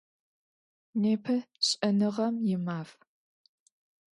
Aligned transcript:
Непэ 1.01 1.35
Шӏэныгъэм 1.67 2.35
и 2.53 2.55
Маф. 2.65 2.89